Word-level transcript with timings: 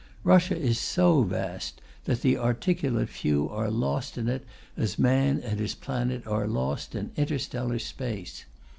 Russia 0.23 0.57
is 0.59 0.79
so 0.79 1.21
vast 1.21 1.79
that 2.05 2.23
the 2.23 2.35
articulate 2.35 3.07
few 3.07 3.47
are 3.49 3.69
lost 3.69 4.17
in 4.17 4.27
it 4.27 4.43
as 4.75 4.97
man 4.97 5.39
and 5.41 5.59
his 5.59 5.75
planet 5.75 6.25
are 6.25 6.47
lost 6.47 6.95
in 6.95 7.11
interstellar 7.17 7.77
space. 7.77 8.45